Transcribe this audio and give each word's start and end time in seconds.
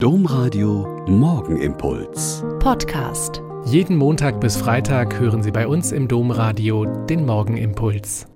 Domradio 0.00 1.04
Morgenimpuls. 1.08 2.44
Podcast. 2.60 3.42
Jeden 3.64 3.96
Montag 3.96 4.40
bis 4.40 4.56
Freitag 4.56 5.18
hören 5.18 5.42
Sie 5.42 5.50
bei 5.50 5.66
uns 5.66 5.90
im 5.90 6.06
Domradio 6.06 6.84
den 7.06 7.26
Morgenimpuls. 7.26 8.28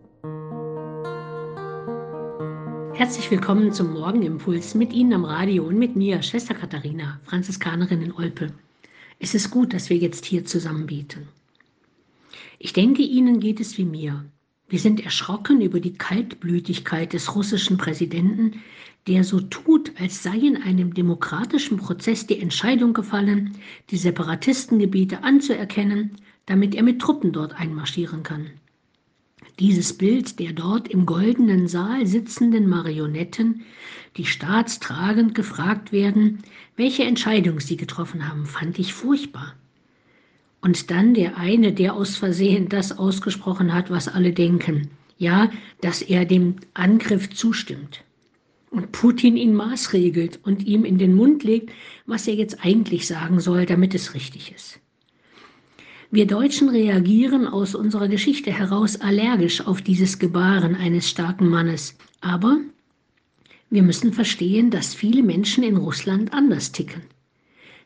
Herzlich 2.95 3.31
willkommen 3.31 3.73
zum 3.73 3.93
Morgenimpuls 3.93 4.75
mit 4.75 4.93
Ihnen 4.93 5.13
am 5.13 5.25
Radio 5.25 5.63
und 5.63 5.79
mit 5.79 5.95
mir, 5.95 6.21
Schwester 6.23 6.55
Katharina, 6.55 7.21
Franziskanerin 7.23 8.03
in 8.03 8.13
Olpe. 8.13 8.53
Es 9.21 9.33
ist 9.33 9.53
gut, 9.53 9.73
dass 9.73 9.89
wir 9.89 9.99
jetzt 9.99 10.25
hier 10.25 10.45
zusammen 10.45 10.87
beten. 10.87 11.29
Ich 12.59 12.73
denke, 12.73 13.03
Ihnen 13.03 13.39
geht 13.39 13.61
es 13.61 13.79
wie 13.79 13.85
mir. 13.85 14.25
Wir 14.73 14.79
sind 14.79 15.05
erschrocken 15.05 15.61
über 15.61 15.81
die 15.81 15.93
Kaltblütigkeit 15.93 17.13
des 17.13 17.35
russischen 17.35 17.77
Präsidenten, 17.77 18.63
der 19.07 19.23
so 19.23 19.39
tut, 19.39 19.93
als 20.01 20.23
sei 20.23 20.39
in 20.39 20.57
einem 20.57 20.95
demokratischen 20.95 21.77
Prozess 21.77 22.27
die 22.27 22.41
Entscheidung 22.41 22.95
gefallen, 22.95 23.53
die 23.91 23.99
Separatistengebiete 23.99 25.25
anzuerkennen, 25.25 26.13
damit 26.47 26.75
er 26.75 26.85
mit 26.85 27.03
Truppen 27.03 27.33
dort 27.33 27.53
einmarschieren 27.53 28.23
kann. 28.23 28.47
Dieses 29.59 29.93
Bild 29.93 30.39
der 30.39 30.55
dort 30.55 30.89
im 30.89 31.05
goldenen 31.05 31.69
Saal 31.69 32.07
sitzenden 32.07 32.67
Marionetten, 32.67 33.67
die 34.17 34.25
staatstragend 34.25 35.35
gefragt 35.35 35.93
werden, 35.93 36.39
welche 36.77 37.05
Entscheidung 37.05 37.61
sie 37.61 37.77
getroffen 37.77 38.27
haben, 38.27 38.47
fand 38.47 38.79
ich 38.79 38.95
furchtbar. 38.95 39.55
Und 40.63 40.91
dann 40.93 41.13
der 41.13 41.37
eine, 41.37 41.73
der 41.73 41.95
aus 41.95 42.17
Versehen 42.17 42.69
das 42.69 42.97
ausgesprochen 42.97 43.75
hat, 43.75 43.91
was 43.91 44.09
alle 44.09 44.33
denken. 44.33 44.89
Ja, 45.19 45.51
dass 45.81 46.03
er 46.03 46.25
dem 46.25 46.57
Angriff 46.73 47.31
zustimmt. 47.31 48.05
Und 48.71 48.93
Putin 48.93 49.37
ihn 49.37 49.55
maßregelt 49.55 50.41
und 50.45 50.65
ihm 50.65 50.85
in 50.85 50.99
den 50.99 51.15
Mund 51.15 51.45
legt, 51.45 51.73
was 52.07 52.27
er 52.27 52.35
jetzt 52.35 52.65
eigentlich 52.65 53.07
sagen 53.07 53.41
soll, 53.41 53.67
damit 53.67 53.95
es 53.95 54.15
richtig 54.15 54.53
ist. 54.55 54.81
Wir 56.11 56.27
Deutschen 56.27 56.69
reagieren 56.69 57.47
aus 57.49 57.75
unserer 57.75 58.07
Geschichte 58.07 58.53
heraus 58.53 59.01
allergisch 59.01 59.67
auf 59.67 59.83
dieses 59.83 60.19
Gebaren 60.19 60.75
eines 60.75 61.11
starken 61.11 61.49
Mannes. 61.49 61.97
Aber 62.21 62.59
wir 63.69 63.83
müssen 63.83 64.13
verstehen, 64.13 64.71
dass 64.71 64.95
viele 64.95 65.23
Menschen 65.23 65.65
in 65.65 65.77
Russland 65.77 66.33
anders 66.33 66.71
ticken. 66.71 67.03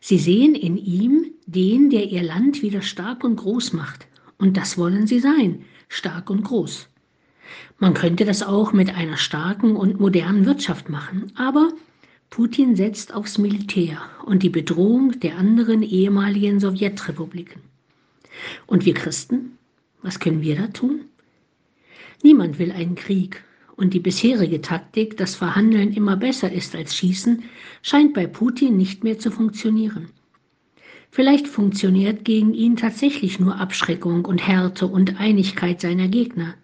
Sie 0.08 0.18
sehen 0.18 0.54
in 0.54 0.76
ihm 0.76 1.32
den, 1.46 1.90
der 1.90 2.04
ihr 2.04 2.22
Land 2.22 2.62
wieder 2.62 2.80
stark 2.80 3.24
und 3.24 3.34
groß 3.34 3.72
macht. 3.72 4.06
Und 4.38 4.56
das 4.56 4.78
wollen 4.78 5.08
sie 5.08 5.18
sein, 5.18 5.64
stark 5.88 6.30
und 6.30 6.44
groß. 6.44 6.88
Man 7.80 7.92
könnte 7.92 8.24
das 8.24 8.44
auch 8.44 8.72
mit 8.72 8.94
einer 8.94 9.16
starken 9.16 9.74
und 9.74 9.98
modernen 9.98 10.46
Wirtschaft 10.46 10.88
machen, 10.88 11.32
aber 11.34 11.70
Putin 12.30 12.76
setzt 12.76 13.12
aufs 13.14 13.36
Militär 13.36 14.00
und 14.24 14.44
die 14.44 14.48
Bedrohung 14.48 15.18
der 15.18 15.38
anderen 15.38 15.82
ehemaligen 15.82 16.60
Sowjetrepubliken. 16.60 17.62
Und 18.68 18.84
wir 18.84 18.94
Christen, 18.94 19.58
was 20.02 20.20
können 20.20 20.40
wir 20.40 20.54
da 20.54 20.68
tun? 20.68 21.00
Niemand 22.22 22.60
will 22.60 22.70
einen 22.70 22.94
Krieg, 22.94 23.42
und 23.76 23.94
die 23.94 24.00
bisherige 24.00 24.60
Taktik, 24.60 25.16
dass 25.16 25.34
Verhandeln 25.34 25.92
immer 25.92 26.16
besser 26.16 26.50
ist 26.50 26.74
als 26.74 26.96
Schießen, 26.96 27.44
scheint 27.82 28.14
bei 28.14 28.26
Putin 28.26 28.76
nicht 28.76 29.04
mehr 29.04 29.18
zu 29.18 29.30
funktionieren. 29.30 30.08
Vielleicht 31.10 31.48
funktioniert 31.48 32.24
gegen 32.24 32.52
ihn 32.52 32.76
tatsächlich 32.76 33.40
nur 33.40 33.58
Abschreckung 33.58 34.24
und 34.24 34.46
Härte 34.46 34.86
und 34.86 35.20
Einigkeit 35.20 35.80
seiner 35.80 36.08
Gegner. 36.08 36.54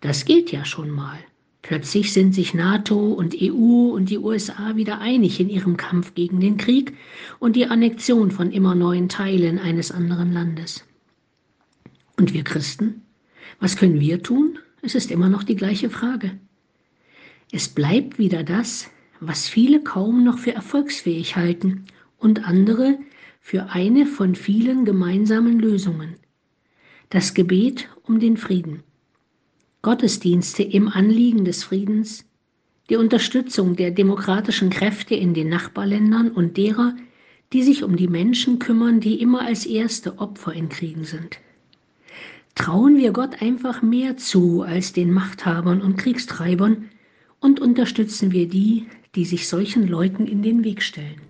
Das 0.00 0.24
gilt 0.24 0.52
ja 0.52 0.64
schon 0.64 0.90
mal. 0.90 1.18
Plötzlich 1.62 2.12
sind 2.12 2.34
sich 2.34 2.54
NATO 2.54 3.12
und 3.12 3.36
EU 3.40 3.92
und 3.94 4.10
die 4.10 4.18
USA 4.18 4.74
wieder 4.74 4.98
einig 4.98 5.38
in 5.38 5.48
ihrem 5.48 5.76
Kampf 5.76 6.14
gegen 6.14 6.40
den 6.40 6.56
Krieg 6.56 6.94
und 7.38 7.54
die 7.54 7.66
Annexion 7.66 8.32
von 8.32 8.50
immer 8.50 8.74
neuen 8.74 9.08
Teilen 9.08 9.60
eines 9.60 9.92
anderen 9.92 10.32
Landes. 10.32 10.84
Und 12.18 12.34
wir 12.34 12.42
Christen? 12.42 13.02
Was 13.60 13.76
können 13.76 14.00
wir 14.00 14.22
tun? 14.22 14.58
Es 14.84 14.96
ist 14.96 15.12
immer 15.12 15.28
noch 15.28 15.44
die 15.44 15.54
gleiche 15.54 15.90
Frage. 15.90 16.32
Es 17.52 17.68
bleibt 17.68 18.18
wieder 18.18 18.42
das, 18.42 18.90
was 19.20 19.48
viele 19.48 19.80
kaum 19.80 20.24
noch 20.24 20.38
für 20.38 20.52
erfolgsfähig 20.52 21.36
halten 21.36 21.84
und 22.18 22.48
andere 22.48 22.98
für 23.40 23.70
eine 23.70 24.06
von 24.06 24.34
vielen 24.34 24.84
gemeinsamen 24.84 25.60
Lösungen. 25.60 26.16
Das 27.10 27.32
Gebet 27.32 27.88
um 28.02 28.18
den 28.18 28.36
Frieden. 28.36 28.82
Gottesdienste 29.82 30.64
im 30.64 30.88
Anliegen 30.88 31.44
des 31.44 31.62
Friedens, 31.62 32.24
die 32.90 32.96
Unterstützung 32.96 33.76
der 33.76 33.92
demokratischen 33.92 34.70
Kräfte 34.70 35.14
in 35.14 35.32
den 35.32 35.48
Nachbarländern 35.48 36.32
und 36.32 36.56
derer, 36.56 36.96
die 37.52 37.62
sich 37.62 37.84
um 37.84 37.94
die 37.94 38.08
Menschen 38.08 38.58
kümmern, 38.58 38.98
die 38.98 39.20
immer 39.20 39.42
als 39.42 39.64
erste 39.64 40.18
Opfer 40.18 40.52
in 40.52 40.68
Kriegen 40.68 41.04
sind. 41.04 41.38
Trauen 42.54 42.98
wir 42.98 43.12
Gott 43.12 43.40
einfach 43.40 43.82
mehr 43.82 44.16
zu 44.16 44.62
als 44.62 44.92
den 44.92 45.10
Machthabern 45.10 45.80
und 45.80 45.96
Kriegstreibern 45.96 46.90
und 47.40 47.60
unterstützen 47.60 48.32
wir 48.32 48.48
die, 48.48 48.86
die 49.14 49.24
sich 49.24 49.48
solchen 49.48 49.88
Leuten 49.88 50.26
in 50.26 50.42
den 50.42 50.64
Weg 50.64 50.82
stellen. 50.82 51.20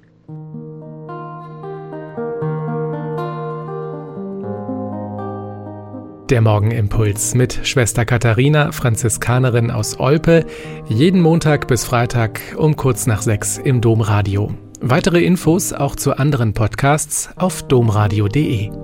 Der 6.31 6.41
Morgenimpuls 6.41 7.35
mit 7.35 7.61
Schwester 7.65 8.07
Katharina, 8.07 8.73
Franziskanerin 8.73 9.71
aus 9.71 10.01
Olpe, 10.01 10.47
jeden 10.89 11.21
Montag 11.21 11.69
bis 11.69 11.85
Freitag 11.85 12.41
um 12.57 12.75
kurz 12.75 13.07
nach 13.07 13.21
sechs 13.21 13.59
im 13.59 13.83
Domradio. 13.83 14.55
Weitere 14.81 15.23
Infos 15.23 15.73
auch 15.73 15.95
zu 15.95 16.17
anderen 16.17 16.55
Podcasts 16.55 17.29
auf 17.37 17.63
domradio.de. 17.63 18.82